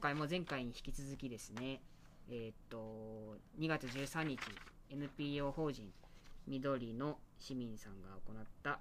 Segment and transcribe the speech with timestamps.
[0.00, 1.80] 回も前回に引き続きですね、
[2.30, 4.38] えーっと、2月13日、
[4.90, 5.92] NPO 法人
[6.48, 8.78] 緑の市民さんが行った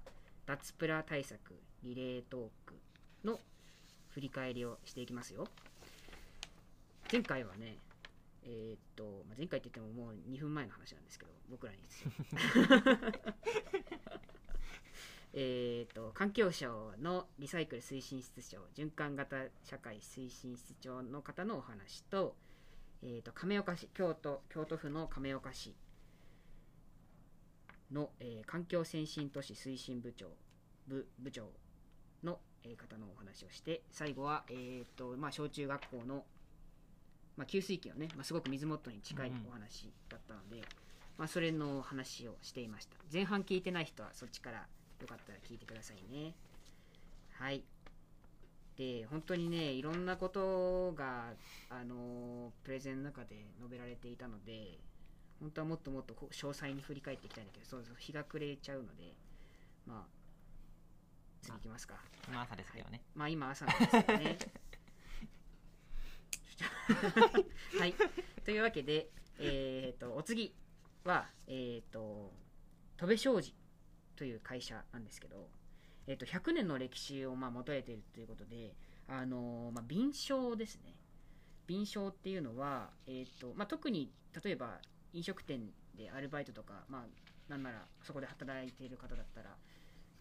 [0.47, 1.53] 脱プラ対策
[1.83, 2.73] リレートーク
[3.27, 3.37] の
[4.09, 5.45] 振り返りをしていきますよ。
[7.11, 7.75] 前回はね、
[8.45, 11.79] えーっと、まあ前回って言ってももう2分前の話なんですけど、僕らに。
[15.33, 22.35] えー、と環境省のリサイクル推進室長循環型社会推進室長の方のお話と,、
[23.03, 25.75] えー、と亀岡市京都京都府の亀岡市
[27.91, 30.27] の、えー環境先進都市推進部長
[30.87, 31.51] 部部長
[32.23, 36.25] の、えー方のお話をして最後は、えーとまあ、小中学校の、
[37.37, 40.67] まあ、給水器のね、まあ、すごく水元に近いお話だったので、
[41.17, 42.97] まあ、それの話をしていました。
[43.11, 44.67] 前半聞いてない人はそっちから
[45.01, 46.35] よかったら聞いてくださいね。
[47.33, 47.63] はい。
[48.77, 51.33] で本当にねいろんなことが
[51.69, 54.79] あのプレゼンの中で述べられていたので
[55.41, 59.13] 本当はもっともっと詳細に振り返っていきたいんだけどそうそう日が暮れちゃうので
[59.85, 60.19] まあ
[61.41, 61.95] 次行きますか。
[62.27, 64.37] 今朝ですけどね、まあ今朝なんですけどね。
[67.79, 67.93] はい。
[68.43, 69.09] というわけで、
[69.39, 70.53] えっ、と、お次
[71.03, 72.33] は、えっ、と、
[72.97, 73.55] 戸部商事
[74.19, 75.47] という会社なんですけど、
[76.05, 78.75] えっ、と、100年の歴史をまあ求めているということで、
[79.07, 80.93] あのまあ、便商ですね。
[81.65, 84.11] 便商っていうのは、えっ、と、まあ、特に、
[84.43, 84.79] 例えば、
[85.13, 89.55] 飲食店でアルバイトとか、まあ、なんならそこで働いている方だったら、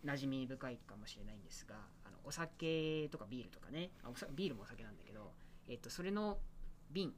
[0.04, 1.74] 馴染み深いかもしれないんですが
[2.04, 3.90] あのお酒とかビールとかね。
[4.04, 5.32] あおさビールもお酒なんだけど、
[5.68, 6.38] えっとそれの
[6.90, 7.12] 瓶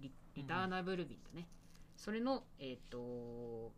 [0.00, 1.46] リリターナブル瓶だね、
[1.96, 3.72] それのえっ、と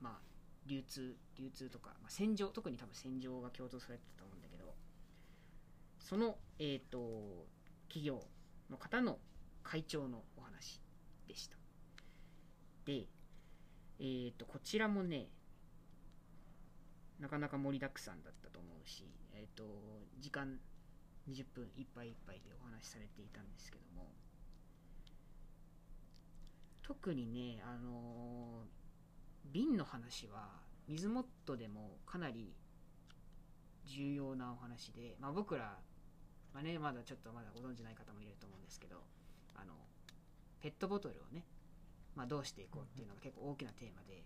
[0.00, 0.25] まあ
[0.66, 4.74] 流通流通とか、まあ、洗浄特に多分洗浄が共同されてたと思うんだけど
[5.98, 7.46] そのえっ、と
[7.88, 8.22] 企業
[8.70, 9.18] の方の
[9.62, 10.80] 会長のお話
[11.26, 11.56] でした。
[12.84, 13.06] で
[13.98, 15.28] えっ、とこちらもね
[17.18, 19.64] なかなか盛りだくさんだったと思うし、えー、と
[20.20, 20.58] 時間
[21.28, 24.12] 20分いっぱいいっぱいでお話しされていたんですけども
[26.82, 28.85] 特にね、あのー
[29.52, 30.48] 瓶の話は
[30.88, 32.54] 水モットでもかなり
[33.86, 35.78] 重要なお話で、まあ、僕ら、
[36.52, 38.96] まあね、まだちょっとまだご存じない方もいると思うんですけど
[39.54, 39.72] あの
[40.60, 41.44] ペットボトルをね、
[42.14, 44.24] まあ、どうしていこうっていうのが結構大きなテーマで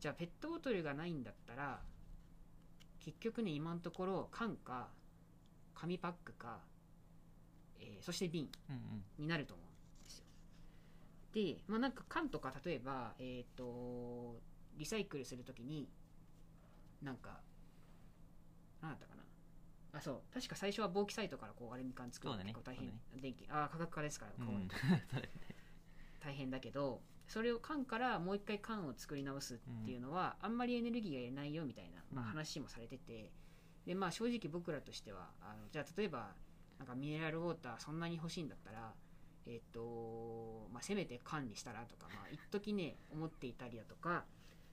[0.00, 1.80] じゃあペットボトルがないんだったら
[3.00, 4.88] 結局ね今のところ缶か
[5.74, 6.58] 紙パックか、
[7.78, 8.48] えーそして瓶
[9.18, 9.64] になると思う。
[9.64, 9.73] んですよ
[11.34, 14.40] でまあなんか缶とか例えばえっ、と
[14.78, 15.88] リサイクルするときに
[17.02, 17.40] なんか
[18.80, 19.22] 何だったかな。
[19.98, 20.20] あそう。
[20.32, 22.42] 確か最初はボーキサイトからこうアルミ缶作るの。
[22.42, 23.46] 結構大変、そう電気。
[23.50, 24.54] ああ価格化ですから、こう。
[24.54, 24.68] うん
[26.20, 32.30] 大変だけどそれを缶からもう一回缶を作り直すっていうのは、あんまりエネルギーがいらないよみたいな、まあ、うん。
[32.30, 33.30] 話もされてて、
[33.86, 36.34] でまあ正直僕らとしてはあのじゃあ例えば
[36.78, 38.94] なんかミネラルウォーターそんなに欲しいんだったら
[39.46, 44.24] えっ、とまあせめて缶にしたらとかまあ一時ね思っていたりだとか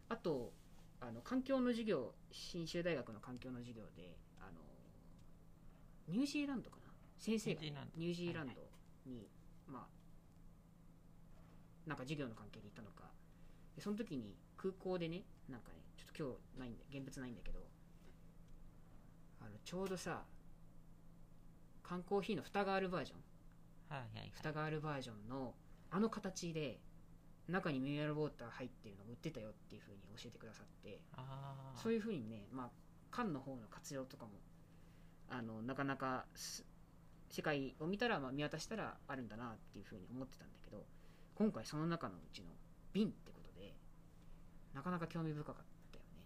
[0.10, 0.54] あと
[1.00, 4.62] あの環境の授業信州大学の環境の授業であの
[6.08, 6.92] ニュージーランドかな？
[7.18, 8.54] 先生がね、ニュージーランド。
[9.06, 9.28] に、
[9.68, 9.88] まあ
[11.88, 13.10] なんか授業の関係で行ったのか。
[13.76, 17.60] でその時に空港でねなんかねちょっと今日ないんで現物ないんだけど
[19.40, 20.24] あのちょうどさ
[21.82, 23.18] 缶コーヒーの蓋があるバージョン
[23.92, 24.32] はいはいはい。
[24.34, 25.54] 蓋があるバージョンの
[25.92, 26.80] あの形で
[27.50, 32.70] 中にミネラルウォーター入ってるのが売ってたよっていう風に教えてくださってああそういう風にね、まあ、
[33.12, 34.32] 缶の方の活用とかも
[35.28, 36.66] あのなかなかす
[37.30, 40.86] 世界を見たら、まあ、見渡したらあるんだなっていう風に思ってたんだけど
[41.36, 42.48] 今回その中のうちの
[42.94, 43.74] 瓶ってことで
[44.74, 45.56] なかなか興味深かっ
[45.92, 46.26] たよね。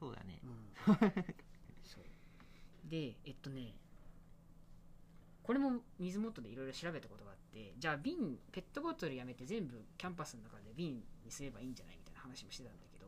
[0.00, 0.40] そうだね。
[0.44, 1.34] うん、
[1.84, 2.04] そう。
[2.88, 3.74] でえっとね
[5.44, 13.06] これも水元でいろいろ調べたことがあってじゃあ瓶ペットボトルやめて全部キャンパスの中で瓶にすればいいんじゃないみたいな話もしてたんだけど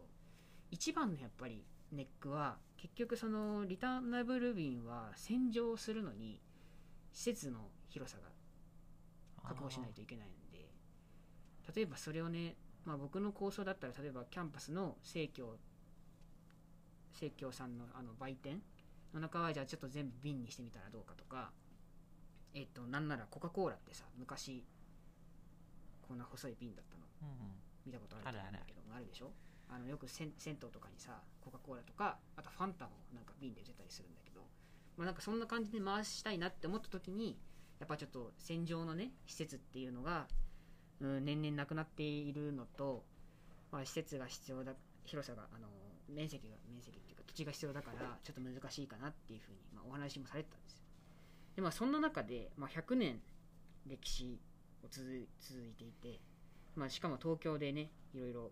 [0.71, 6.39] 一番のやっぱりネックは結局そのリターナブル瓶は洗浄するのに
[7.11, 8.29] 施設の広さが
[9.49, 10.69] 確保しないといけないんで
[11.75, 15.57] 例えばそれをね、まあ、僕の構想だったら例えばキャンパスの生協
[17.15, 18.61] 生協さんのあの売店
[19.15, 21.51] の中はじゃあちょっと全部瓶にしてみたらどうかとか
[22.57, 24.65] えっ、となんならコカ・コーラってさ昔
[26.09, 27.05] こんな細い瓶だったの。
[27.23, 27.55] うんうん。
[27.87, 29.31] 見たことあると思うんだけどあるでしょ？
[29.69, 34.41] あのよく銭銭湯とかにさコカ・コーラとかあとファンタもなんか瓶で売ってたりするんだけど、
[34.97, 37.39] まあ、なんかそんな感じで回したいなって思った時に
[37.79, 40.27] やっぱちょっと戦場のね施設っていうのが、
[41.01, 43.05] うん、年々なくなっているのと、
[43.71, 44.75] まあ、施設が必要だ
[45.05, 45.69] 広さがあの
[46.09, 50.86] 面積が面積っていうか土地が必要だからちょっと難しいかなっていうふうに、まあ、お話もされてたんですよ
[51.57, 53.21] でまあそんな中で、まあ、100年
[53.87, 54.39] 歴史
[54.85, 56.21] を続い続いていて、
[56.77, 58.51] まあ、しかも東京でねいろいろ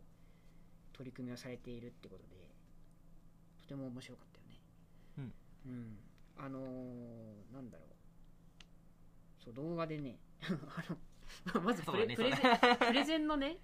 [0.92, 2.36] 取り組みをされているってことで
[3.62, 5.32] とても面白かったよね。
[5.66, 5.96] うん、
[6.38, 9.44] あのーなんだろう。
[9.44, 13.58] そう動画でね あの まずプレ,、ねプレゼン プレゼンのね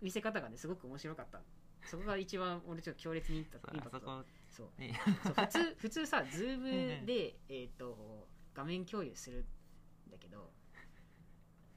[0.00, 1.42] 見せ方がねすごく面白かった。
[1.84, 4.10] そこが一番俺ちょっと強烈にインパクト。
[4.10, 4.98] あそうね。
[5.22, 5.34] そう。
[5.34, 9.44] 普通普通さズーうんムで、えー、と画面共有する
[10.08, 10.50] んだけど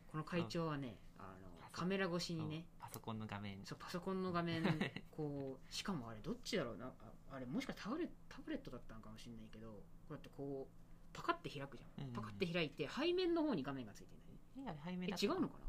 [0.08, 3.58] この会長はねあのカメラ越しにねパソコンの画面。
[3.66, 4.64] そうパソコンの画面
[5.12, 6.88] こうしかもあれどっちだろうな？
[6.88, 10.76] ああれもしかしたらタブレタブレットだったのかもしれないけどこうやってこう
[11.14, 15.66] パカって開くじゃん、うんうんパカって開いて背面の方に画面がついてるんだよねえあれ背面え違うのかな？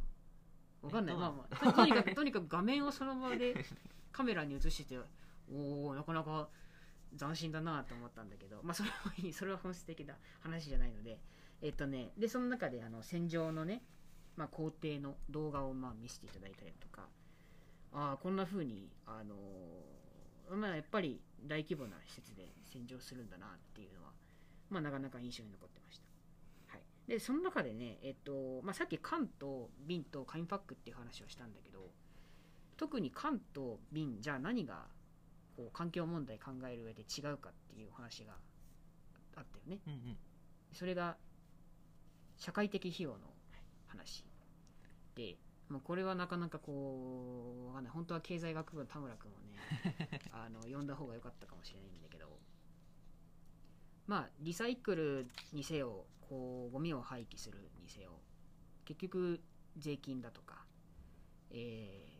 [0.82, 1.16] わかんない。
[1.16, 3.54] まあまあととにかくとにかく画面をそのままで
[4.12, 5.04] カメラに映してて
[5.52, 6.48] おおなかなか
[7.18, 11.20] 斬新だなと思ったんだけどまあそれはいい それは本質的な話じゃないので
[11.62, 13.82] えっとねでその中であの戦場のね、
[14.36, 17.08] まあ、工程の動画をまあ見せていただいたりとか
[17.92, 20.00] ああこんな風にあのー
[20.56, 24.12] まあやっぱり大規模な施設で戦場するんだなっていうのは
[24.68, 26.04] まあなかなか印象に残ってました。
[26.68, 31.90] はい、でその中でね、えっとまあ、さっき缶と瓶と紙パックっていう話をしたんだけど
[32.76, 34.86] 特に缶と瓶じゃあ何が
[35.56, 38.32] こう環境問題考える上で違うかっていうお話が
[39.36, 39.80] あったよね。
[39.86, 40.16] うんうん。
[40.72, 41.16] それが
[42.36, 43.18] 社会的費用の
[43.86, 44.24] 話。
[45.14, 45.36] で
[45.68, 47.92] もうこれはなかなかこうわかんない。
[47.92, 52.38] 本当は経済学部の田村君をね あの呼んだ方が良かったかもしれないんだけど。
[54.06, 58.20] まあリサイクルにせよこうゴミを廃棄するにせよ
[58.84, 59.40] 結局
[59.76, 60.66] 税金だとか、
[61.50, 62.10] えー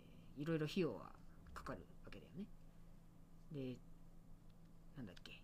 [0.40, 1.12] いろいろ費用は
[1.52, 2.46] かかるわけだよね
[3.52, 3.76] で
[4.97, 5.43] なんだっけ。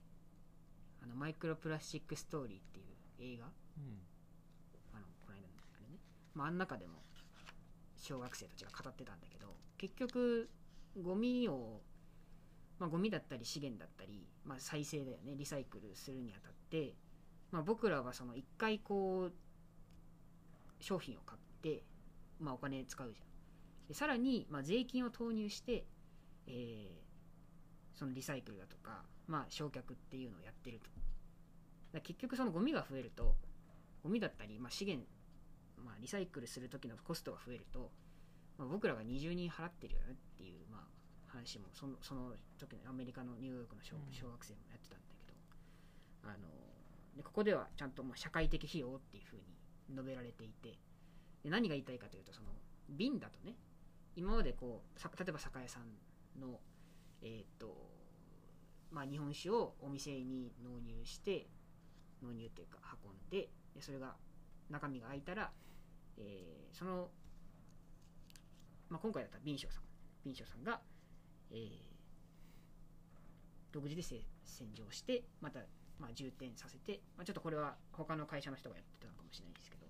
[1.03, 3.47] あのマイクロプラスチックストーリーっていう映画。
[3.47, 3.49] う
[3.81, 4.01] ん。
[4.93, 5.99] あのこの間のあれね、
[6.35, 6.95] まあ、あん中でも
[7.97, 9.49] 小学生たちが語ってたんだけど
[9.79, 10.49] 結局
[11.03, 11.81] ゴミを、
[12.79, 15.35] まあ、ゴミだったり資源だったり、まあ、再生だよね。
[15.37, 16.95] リサイクルするにあたって、
[17.51, 19.33] まあ、僕らはその一回こう
[20.81, 21.83] 商品を買って、
[22.39, 23.27] まあ、お金使うじゃん。
[23.89, 25.87] でさらに、まあ、税金を投入して、
[26.47, 27.06] えー
[27.97, 30.91] そのリサイクルだとか、まあ、焼却っていうのをやってると。
[31.93, 33.37] だ結局そのゴミが増えると
[34.03, 35.07] ゴミだったり、まあ、資源、
[35.85, 37.91] まあ、リサイクルする時のコストが増えると、
[38.59, 40.81] まあ、僕らが二重に払ってるよねっていう、まあ、
[41.27, 44.13] 話もそのその時のアメリカのニューヨークの小うん。
[44.13, 46.49] 小学生もやってたんだけど、あの
[47.17, 49.43] でここではちゃんとまあ社会的費用っていうふうに
[49.91, 50.79] 述べられていて
[51.43, 52.49] で何が言いたいかというとその
[52.91, 53.55] 瓶だとね
[54.17, 56.59] 今までこうさ例えば酒屋さんの
[57.23, 57.77] えっ、と
[58.91, 61.47] まあ日本酒をお店に納入して
[62.23, 64.15] 納入っていうか運んででそれが
[64.71, 65.51] 中身が開いたら、
[66.19, 67.09] えーその、
[68.91, 69.83] まあ、今回だったら瓶匠さん
[70.25, 70.81] 瓶匠さんが、
[71.51, 71.97] えー
[73.73, 74.25] 独自で洗
[74.73, 75.61] 浄してまた、
[75.99, 79.87] まあ、充填させて、まあ、ちょっとこれは他の会社の人がやってたのかもしれないですけど。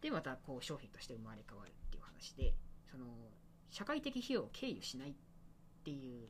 [0.00, 2.54] でまたこう商品として生まれ変わるっていう話で
[2.90, 3.06] その
[3.70, 5.18] 社会的費用を経由しないって
[5.84, 6.28] っていう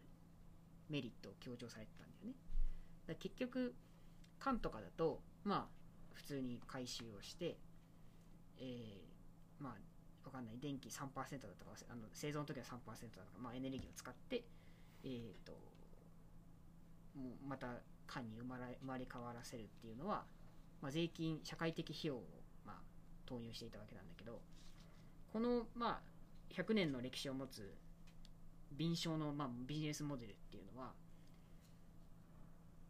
[0.91, 2.35] メリットを強調されてたんだよね。
[3.07, 3.73] だ結局
[4.41, 5.75] 缶とかだとまあ
[6.13, 7.57] 普通に回収をして
[8.59, 9.75] えーまあ
[10.27, 10.59] わかんない。
[10.59, 14.43] 電気3%だとかあの製造の時は3%だとか、まあ、エネルギーを使って
[15.05, 15.53] えー、と
[17.15, 17.69] もうまた
[18.07, 20.25] 缶に生まれ生まれ変わらせるっていうのは、
[20.81, 22.25] まあ、税金社会的費用を、
[22.67, 22.77] まあ、
[23.27, 24.41] 投入していたわけなんだけど
[25.33, 27.75] この、まあ、100年の歴史を持つ
[28.77, 30.93] 瓶商の、まあ、ビジネスモデルっていうのは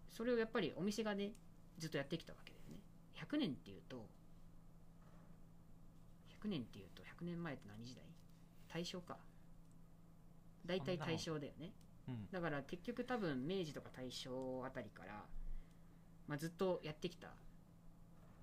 [0.09, 1.33] それをやっぱりお店がね
[1.79, 2.81] ずっとやってきたわけだよね。
[3.15, 4.07] 100年っていうと
[6.43, 8.05] 100年っていうと100年前って何時代？
[8.73, 9.19] 大正か。
[10.67, 11.73] 大体大正だよね。
[12.09, 12.31] うん。
[12.31, 14.31] だから結局多分明治とか大正
[14.65, 15.25] あたりから、
[16.29, 17.29] まあ、ずっとやってきた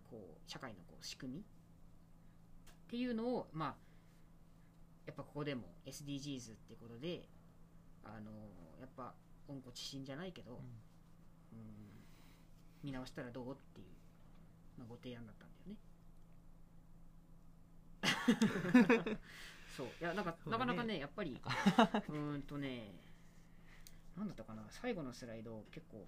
[0.09, 1.43] こう社会のこう仕組みっ
[2.89, 3.90] ていうのをまあ
[5.05, 7.27] やっぱここでも SDGs ってことで
[8.03, 8.31] あの
[8.79, 9.13] やっぱ
[9.47, 10.61] 温故知新じゃないけど、
[11.51, 11.59] うん、
[12.83, 13.87] 見直したらどうっていう、
[14.77, 15.77] まあ、ご提案だったんだよね。
[19.75, 19.87] そう。
[19.99, 22.93] いやなんかなかなかねやっぱり うーんとね
[24.17, 26.07] なんだったかな最後のスライド結構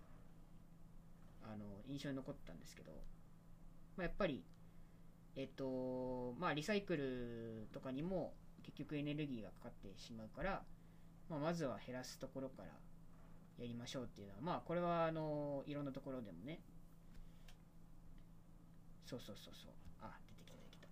[1.44, 2.92] あの印象に残ったんですけど、
[3.96, 4.44] まあ、やっぱり
[5.36, 10.64] えっとまあリサイクルとかにも結局エネルギーがかかってしまうから、
[11.30, 12.70] まあ、まずは減らすところから
[13.60, 16.60] やりましょうっていうのはまあこれはあのいろんなところでもね。
[19.06, 19.72] そうそうそうそう。
[20.02, 20.88] あ出てきた出てきた。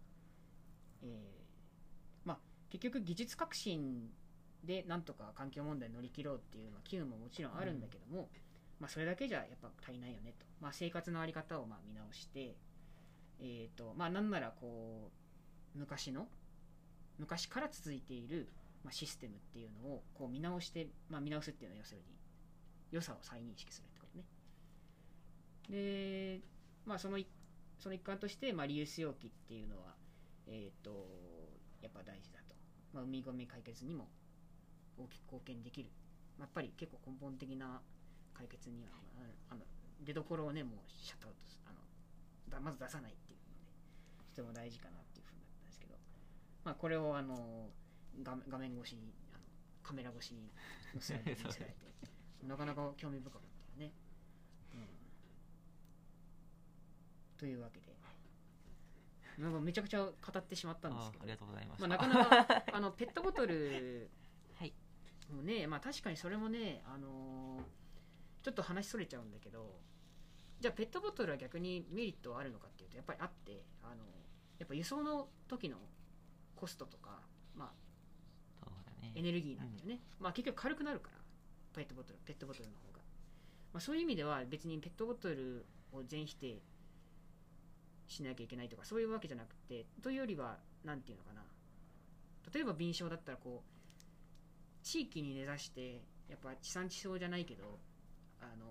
[1.03, 2.37] えーまあ
[2.69, 4.09] 結局技術革新
[4.63, 8.29] でなんとか環境問題乗り切ろうっていう、まあ、機運ももちろんあるんだけども、
[8.79, 12.55] まあ、それだけじゃやっぱ足りないよねと、まあ、生活の在り方をまあ見直して
[13.39, 15.09] えーとまあ、なんならこ
[15.75, 16.27] う昔の
[17.21, 18.49] 昔から続いている、
[18.83, 22.05] まあ、システムっていうのをこう見直して、まあ、見直すっていうのは要するに
[22.91, 24.25] 良さを再認識するってことね。
[25.69, 26.41] で、
[26.85, 27.19] まあ、その
[27.79, 29.93] その一環として、まあ、リユース容器っていうのは
[30.47, 31.07] えっ、と
[31.81, 32.55] やっぱ大事だと、
[32.93, 34.09] まあ、海ゴミ解決にも
[34.97, 35.89] 大きく貢献できる、
[36.39, 37.81] やっぱり結構根本的な
[38.33, 39.61] 解決にはまああの
[40.03, 41.39] 出どころをねもうシャットアウト
[42.49, 43.61] あのまず出さないっていうので
[44.33, 45.01] とても大事かなっ
[46.63, 47.69] まあ、これをあの
[48.23, 49.43] 画画面越しにあの
[49.83, 50.51] カメラ越しに
[50.93, 51.77] 載せられて見せられて
[52.47, 53.93] なかなか興味深かったよね、
[54.73, 54.81] うん、
[57.37, 57.91] というわけで。
[59.37, 61.21] なんかめちゃくちゃ語ってしまったんですけど。
[61.21, 62.07] あありがとうございましまあ、た。
[62.07, 64.09] なかなか あのペットボトル
[64.59, 64.73] はい。
[65.31, 67.81] もね、まあ、確かにそれもね、あのー
[68.43, 69.79] ちょっと話それちゃうんだけど
[70.59, 74.03] じゃあペットボトルは逆にメリットはあるのかっていうとやっぱりあってあの
[74.59, 75.77] やっぱ輸送の時の
[76.61, 77.17] コストとか、
[77.55, 77.73] ま
[78.61, 78.65] あ、
[79.01, 79.11] ね。
[79.15, 81.17] エネルギーなんだよね、まあ、結局軽くなるから
[81.73, 82.99] ペットボトルペットボトルの方が、
[83.73, 86.61] まあ、そういう意味では別にペットボトルを全否定
[88.07, 91.41] しなきゃいけないとかそういうわけじゃなくてというよりは何ていうのかな。
[92.53, 97.79] 例えば敏捷だったらこう地域に根ざしてやっぱ地産地消じゃないけど
[98.39, 98.65] あの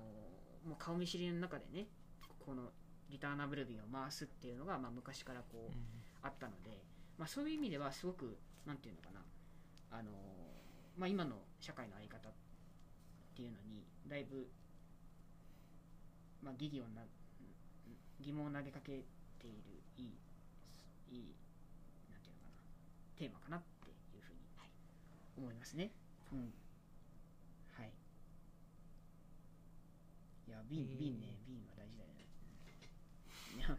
[0.68, 1.86] もう顔見知りの中でね
[2.38, 2.70] この
[3.10, 6.00] リターナブル瓶を回すっていうのが、まあ、昔からこう、うん。
[6.22, 6.82] あったので、
[7.20, 9.20] まあ、そういう意味ではすごくなんていうのかな。
[9.98, 10.10] あの、
[10.96, 12.32] まあ、今の社会の在り方っ
[13.36, 14.48] ていうのにだいぶ、
[16.42, 17.02] まあ、疑義をな
[18.20, 19.04] 疑問を投げかけ
[19.38, 20.06] ているいい
[21.12, 21.34] いい
[22.08, 22.64] なんていうのかな。
[23.18, 24.38] テーマかなっていうふうに
[25.36, 25.90] 思いますね。
[26.32, 26.54] うん。
[27.76, 27.92] はい。
[30.48, 30.98] いや瓶えー。
[30.98, 31.39] 瓶ね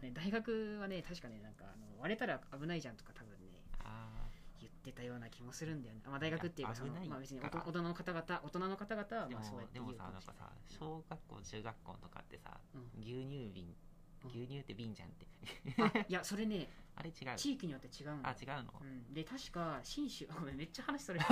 [0.00, 4.08] いやね大学はね確かねなんかあの割れたら危ないじゃんとか多分ねあ
[4.60, 13.00] 言ってたような気もするんだよね、あまあ、大学っていうかそのまあ、別に大人の方々大人の方々はまあそうやってでもさなんかさ小学校中学校とかってさうん。
[13.02, 13.74] 牛乳瓶
[14.24, 14.30] うん。
[14.30, 15.26] 牛乳って瓶じゃんって。
[15.82, 17.36] あいやそれね あれ違う？
[17.36, 18.20] 地域によって違うの。
[18.22, 18.72] あ違うの？
[18.80, 18.84] う。
[18.84, 21.20] ん、で確か信州あ ごめんめっちゃ話それ。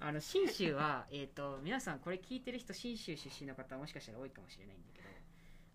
[0.00, 5.08] あの信州は、えー、と皆さんこれ聞いてる人信州出身の方もしかしたら多いかもしれないんだけど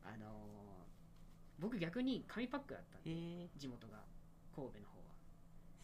[0.04, 0.57] あのー
[1.60, 4.04] 僕逆に紙パックだったんでえー、地元が
[4.56, 5.06] 神戸の方は。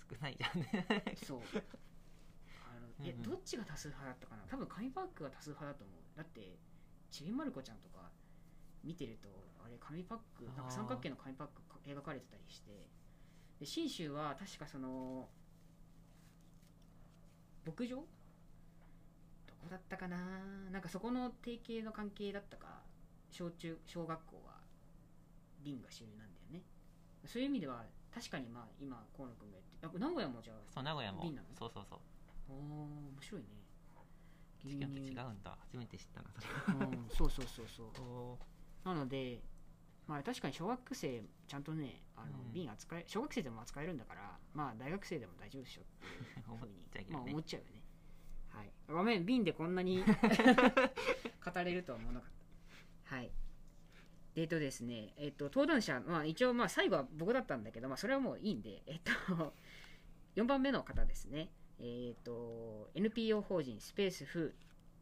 [0.10, 0.86] 少ないじゃんね。
[1.26, 1.40] そう。
[1.40, 3.24] あのえうんうん。
[3.24, 4.44] どっちが多数派だったかな？
[4.50, 6.18] 多分紙パックが多数派だと思う。
[6.18, 6.60] だって
[7.10, 8.12] ちびまる子ちゃんとか
[8.84, 9.30] 見てると
[9.66, 12.88] あれ紙パックなんか三角形の紙パックか描かれてたりして。
[13.60, 15.30] で信州は確かその
[17.66, 17.96] 牧場？
[17.98, 18.04] ど
[19.62, 20.18] こだったかな？
[20.72, 22.82] なんかそこの提携の関係だったか？
[23.32, 24.53] 小中小学校は
[25.64, 26.62] 瓶が主流なんだよね。
[27.26, 31.24] そういう意味では確かにまあ今河野君が言ってあ名古屋もじゃあそう名古屋も。
[31.24, 32.00] 瓶なのそうそうそう。
[32.50, 32.58] おー
[33.16, 33.48] 面白いね。
[34.66, 35.58] 牛違う乳違うんだ。
[35.60, 36.86] 初めて知ったなそれ。
[36.86, 37.88] うん、そうそうそうそう。
[38.04, 38.40] お
[38.84, 39.42] なので
[40.08, 42.54] まあ確かに小学生ちゃんとねあの、うん。
[42.54, 47.84] 瓶扱え小学生でも扱えるんだからまあ大学生でも大丈夫でしょっていう ふうにねまあ思っちゃうよね。
[48.50, 48.72] はい。
[48.88, 52.32] ごめん瓶でこんなに 語れるとは思わなかっ
[53.10, 53.16] た。
[53.16, 53.28] はい。
[53.28, 53.34] で
[54.36, 59.54] えっとですね、えっと、登壇者、まあ、一応、まあ、最後は僕だったんだけど、まあ、それはもういいんで、えっと、
[60.36, 61.50] 4番目の方ですね、
[61.80, 64.54] えっと、NPO 法人スペースフーっ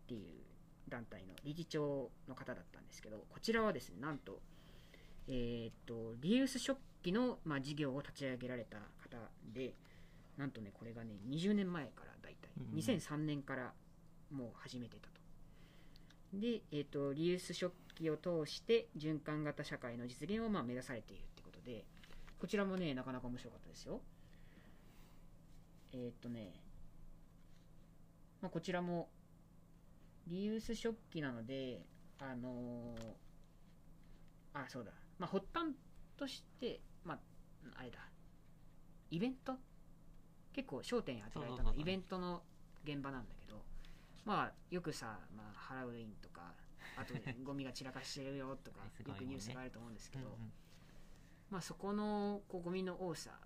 [0.08, 0.44] ていう
[0.90, 4.42] 団体の理事長の方だったんですけど、こちらはですね、なんと、
[5.28, 9.18] えっと、リユース食器の、まあ、事業を立ち上げられた方
[9.54, 9.74] で、
[10.38, 13.74] なんとね、これがね、20年前から大体、うん2003年から
[14.30, 15.21] もう始めてたと。
[16.34, 21.84] で、えー、とリユース食器を通して循環型社会の実現をまあ目指されているってことで
[22.40, 24.02] こちらもねなかなか面白かったですよ。
[25.94, 26.54] えっ、とね、
[28.42, 29.10] まあ、こちらも
[30.28, 31.86] リユース食器なので
[32.20, 33.00] あのー
[34.54, 34.92] あそうだ。
[35.20, 35.68] まあ発端
[36.18, 37.20] としてまあ
[37.76, 38.00] あれだ。
[39.10, 39.54] イベント？
[40.54, 42.42] 結構焦点当てられたのイベントの
[42.84, 43.62] 現場なんだけど
[44.26, 46.54] まあよくさ、まあ、ハロウィンとか
[46.98, 47.14] あと
[47.44, 50.52] ゴミが散らかしてるよとか よくニュースがあると思うんですけど、うんうん。
[51.50, 53.40] まあ、そこのこうゴミの多さ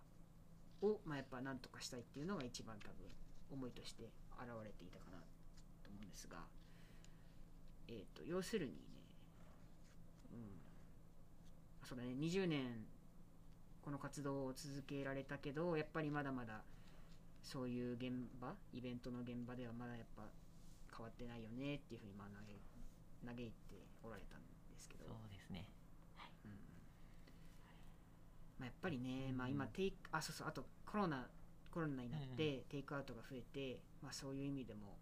[0.82, 2.94] を、まあ、やっぱなんとかしたいっていうのが一番多分
[3.52, 5.18] 思いとして現れていたかな
[5.84, 6.38] と思うんですが、
[7.88, 8.78] えー、と要するにね、
[10.34, 12.86] うん、そうだね20年
[13.82, 16.64] この活動を続けられたけどやっぱりまだまだ
[17.44, 20.24] そういう現場イベントの現場ではまだやっぱ
[20.96, 25.68] 変わってないよねっていうふうにまあ嘆嘆いておられたんですけど、そうですね。
[26.46, 26.52] うん。
[28.60, 31.28] まあ、やっぱりね、まあ、今テイクあそうそうあとコロナ
[31.72, 34.98] コロナになってテイクアウトが増えて、まあ、そういう意味でも、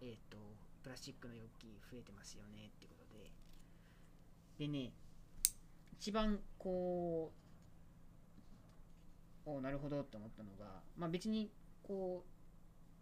[0.00, 0.38] えー、と
[0.82, 3.30] プラスチックの容器増えてますよねってことで。
[4.58, 4.92] でね
[5.92, 7.32] 一番こ
[9.46, 11.50] うおなるほどって思ったのが、まあ、別に
[11.82, 12.33] こう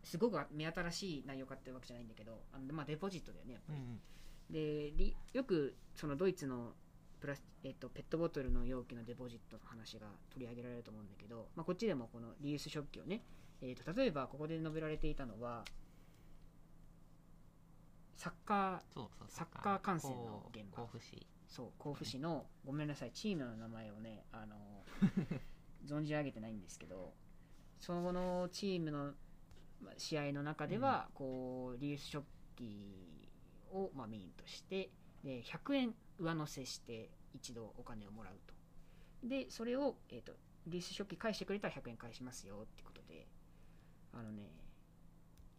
[0.03, 4.01] すごく目新しい内容かっていうわけじゃないんだけどあの、まあ、デポジットだよねやっぱり、うんうん。
[4.51, 6.73] でりよくそのドイツの
[7.21, 13.23] プラス、えっと、ペットボトルの容器のデポジットの話が取り上げられると思うんだけど、まあ、こっちでもこのリユース食器をね、
[13.61, 15.65] えっと例えばここで述べられていたのは
[18.17, 19.81] サッカーそうそうサッカー。
[19.81, 20.83] 観戦の現場。
[20.83, 21.27] 甲府市。
[21.49, 24.57] そう甲府市のごめんなさいチームの名前をねあの
[25.85, 27.13] 存じ上げてないんですけど
[27.79, 29.15] その後のチームのまあ
[29.97, 32.25] 試合の中では、こうリユース食
[32.57, 33.19] 器
[33.73, 34.91] を、まあ、メインとして
[35.25, 38.55] で100円上乗せして一度お金をもらうと。
[39.29, 40.33] でそれを、えー、と
[40.67, 43.27] リユース食器返してくれたら100円返しますよってことで。
[44.15, 44.43] あのね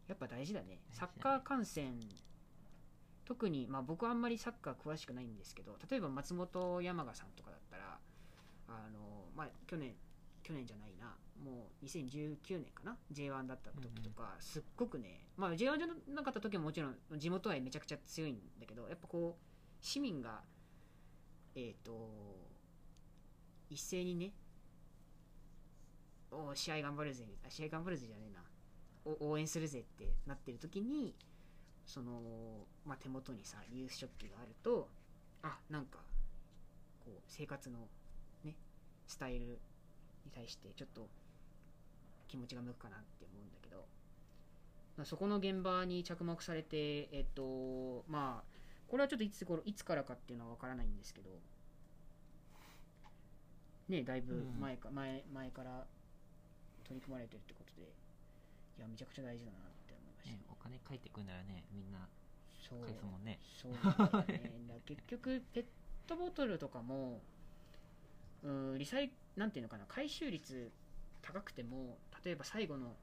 [0.07, 0.79] やっぱ大事だね。
[0.91, 1.99] サッカー観戦
[3.25, 7.97] 特に、まあ、僕はあんまりサッカー詳しくないんですけど例えば松本山雅さんとかだったら
[8.67, 8.99] あの、
[9.35, 9.93] まあ、去年
[10.43, 10.92] 去年じゃないな
[11.43, 20.41] もう2019年かな？J1 だった時とか、すっごくね、まあ、J1 じゃなかった時ももちろん地元愛めちゃくちゃ強いんだけどやっぱこう市民が
[21.55, 22.09] えっ、と
[23.69, 24.31] 一斉にね
[26.31, 28.43] おー試合頑張るぜあ試合頑張るぜじゃねえな。
[29.05, 31.13] お応援するぜってなってる時に
[31.85, 32.21] その、
[32.85, 34.89] まあ、手元にさリユース食器があると
[35.41, 35.99] あなんか
[37.03, 37.79] こう生活の
[38.45, 38.55] ね
[39.05, 39.45] スタイル
[40.25, 41.09] に対してちょっと
[42.33, 43.85] 気持ちが向くかなって思うんだけど、
[44.97, 48.43] まあ、そこの現場に着目されてえっとまあ
[48.89, 51.29] これはちょっといつ頃いつからかっていうのは分からないんですけど。
[53.89, 55.85] ねだいぶ前か、前前から
[56.85, 57.83] 取り組まれてるってことで。
[58.77, 60.37] いやめちゃくちゃ大事だなって思いました。
[60.37, 61.65] ね、お金返ってくるならね。
[61.71, 62.07] みんな。
[62.57, 62.79] そう。
[62.85, 63.39] 返すもんね。
[63.61, 64.51] そうなんだよね。
[64.67, 65.65] だ 結局ペッ
[66.07, 67.21] トボトルとかも
[68.43, 70.71] うんリサイなんていうのかな回収率
[71.23, 72.95] 高くても例えば最後の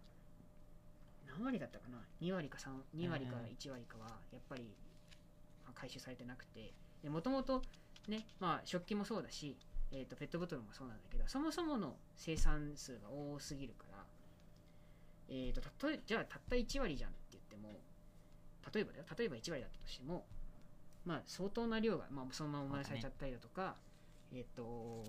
[1.27, 3.51] 何割だったかな？2割か32割かうんうん。
[3.51, 4.63] 1割かはやっぱり
[5.65, 6.73] まあ回収されてなくて。
[7.09, 7.63] もともと
[8.09, 9.57] ねまあ食器もそうだし、
[9.91, 14.05] えー、とペットボトルもそうなんだけどそもそもの生産数が多すぎるから
[15.31, 17.81] えー、とたとえじゃあたった1割じゃんって言っても
[18.75, 19.05] 例えばだよ。
[19.17, 20.25] 例えば1割だったとしても
[21.07, 23.77] まあ相当な量が、まあ、そのまま燃やされちゃったりだとか、
[24.35, 25.05] えっ、と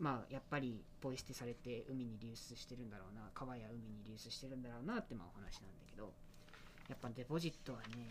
[0.00, 6.10] まあやっぱりポイ捨てされて海に流出してるんだろうな川や海に流出してるんだろうなってまあお話なんだけど
[6.88, 8.08] やっぱデポジットはね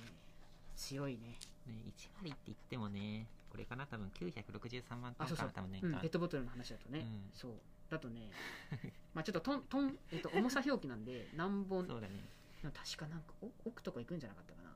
[0.80, 1.36] 強いね。
[1.68, 5.48] ね1割って言ってもねこれかな多分963万あそうそう。
[5.48, 5.88] な多分年間。
[5.90, 7.22] うん、ペットボトルの話だとね、うん。
[7.34, 7.52] そう。
[7.90, 8.32] だとね
[9.14, 12.24] まあちょっとトントン、えっと、重さ表記なんで何本そうだね。
[12.62, 14.74] 確かなんかお奥とか行くんじゃなかったかな。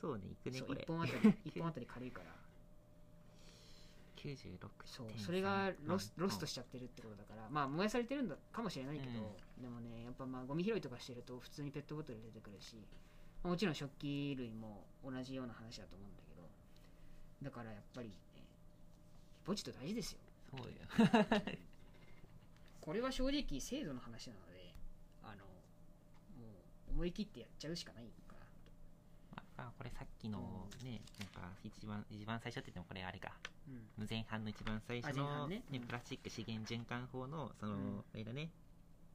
[0.00, 0.82] そうねいくねこれ。
[0.82, 2.30] 1本あたり一本あたり軽いから。
[2.30, 2.35] 96.3
[4.84, 9.12] そうそれがロスロストししちゃってるってことだからまあ燃やされてるんだかもしれないけど、
[9.60, 12.76] でもねやっぱまあゴミ拾いとかしてると普通にペットボトル出てくるし
[13.42, 18.42] まあもちろん食器類も同じような話だと思うんだけどだからやっぱり、ね、デ
[19.44, 20.18] ポジット大事ですよ。
[20.56, 20.74] そうよ。
[22.80, 24.72] これは正直制度の話なので
[25.24, 25.50] あのも
[26.88, 28.04] う思い切ってやっちゃうしかない
[29.58, 33.32] あこれさっきのねなんか一番一番最初って言ってもこれあれか。
[33.98, 34.06] うん。
[34.08, 35.62] 前半の一番最初の、半ね。
[35.72, 35.80] うん。
[35.80, 38.04] プラスチック資源循環法のその、うん。
[38.14, 38.50] あれだね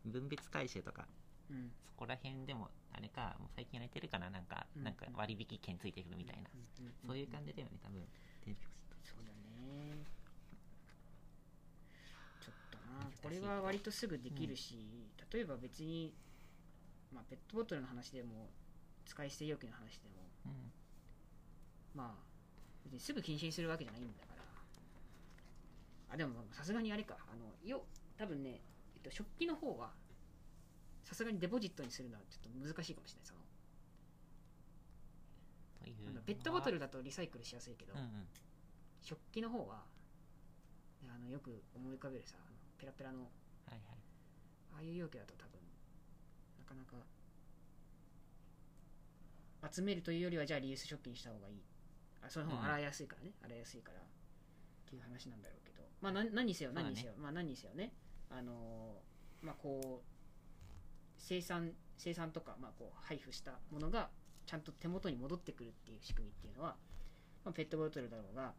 [0.06, 1.06] 分別回収とか。
[1.49, 1.71] うん。
[1.86, 4.84] そこら辺でもあれかもう最近やれてるかななんか、うん。
[4.84, 6.49] なんか割引券ついてくるみたいな、
[7.06, 8.01] そういう感じだよね多分。
[9.04, 10.01] そうだね。
[12.41, 13.06] ちょっとな。
[13.21, 16.13] これは割とすぐできるし、例えば別に、
[17.13, 18.49] まあ、ペットボトルの話でも
[19.12, 20.15] 使い捨て容器の話でも。
[20.45, 20.71] うん。
[21.93, 22.24] まあ
[22.86, 24.41] 別にすぐ禁止にするわけじゃないんだから。
[26.15, 27.17] あでもさすがにあれか。
[27.28, 27.84] あのよ
[28.17, 28.62] 多分ね、
[28.95, 29.91] えっと、食器の方は
[31.04, 33.41] さすがにデポジットにするのはちょっと難しいかもしれないその。
[36.08, 38.08] あのペットボトルだとリサイクルしやすいけど、うんうん。
[39.02, 39.84] 食器の方は
[41.04, 42.38] あのよく思い浮かべるさ
[42.78, 43.26] ペラペラのは
[43.71, 43.82] いはい。
[44.74, 45.60] ああいう容器だと多分
[46.60, 46.95] なかなか
[49.69, 51.62] 集めるというよりはじゃあリユース食器にした方がいい。
[52.21, 54.00] あその方が洗いやすいからね、洗いやすいから。
[54.00, 54.04] っ
[54.89, 55.84] ていう話なんだろうけど。
[56.02, 57.93] まあ何何にせよ何にせよ、まあ何にせよね。
[58.30, 60.12] あのーまあこう
[61.17, 64.10] 生産生産とか、まあ、こう配布したものが
[64.47, 66.76] ちゃんと手元に戻ってくるっていう仕組みっていうのは、
[67.45, 68.54] まあ、ペットボトルだろうが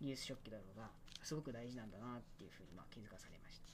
[0.00, 0.90] リユース食器だろうが
[1.22, 3.72] すごく大事なんだなっていうふうにまあ気づかされました。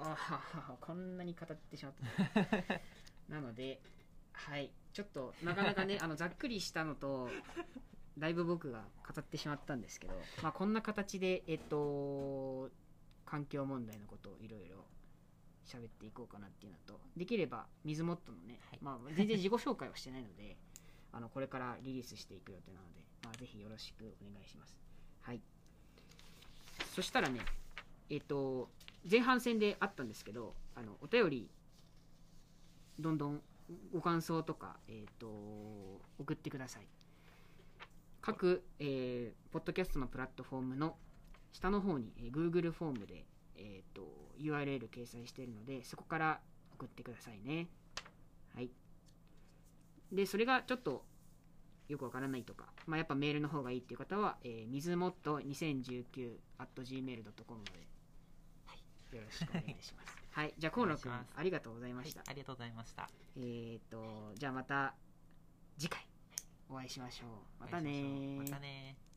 [0.00, 2.80] あははこんなに語ってしまった。
[3.28, 3.80] なので
[4.32, 7.28] はいちょっとなかなかねあのざっくりしたのと
[8.18, 12.68] だいぶ僕が語ってしまったんですけど、まあ、こんな形でえっと
[13.24, 14.74] 環境問題のことをいろいろ
[15.64, 18.78] 喋っていこうかなっていうのとできれば水モットのね、はい。
[18.82, 20.56] まあ、全然自己紹介はしてないので
[21.14, 24.76] あのこれからリリースしていく予定なので、まあ、ぜひよろしくお願いします。
[25.20, 25.40] はい。
[26.92, 27.38] そしたらね
[28.10, 28.68] えっ、と
[29.08, 31.48] 前半戦であったんですけどあのお便り
[32.98, 33.40] どんどん
[33.92, 35.28] ご感想とか、えー、と
[36.18, 36.88] 送ってください。
[38.20, 40.96] 各、えーポッドキャストのプラットフォームの
[41.52, 43.24] 下の方に、えー Google フォームで、
[43.56, 44.02] えー、と
[44.38, 46.40] URL 掲載しているのでそこから
[46.74, 47.68] 送ってくださいね。
[48.54, 48.70] はい。
[50.12, 51.04] でそれがちょっと
[51.88, 57.72] よくわからないとか、まあ、やっぱメールの方がいいっていう方は、えー、水もっと 2019.gmail.com まで、
[58.66, 58.78] はい、
[59.16, 60.17] よろしくお願いします。
[60.38, 61.34] はいじゃあ河野くんお願いします。
[61.36, 63.10] ありがとうございまはいした、ありがとうございました。
[63.36, 64.94] えっ、とじゃあまた
[65.76, 66.06] 次回
[66.70, 67.28] お会いしましょう。
[67.60, 69.07] またねまたねー